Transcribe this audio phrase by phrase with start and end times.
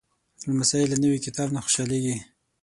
[0.47, 2.17] لمسی له نوي کتاب نه خوشحالېږي.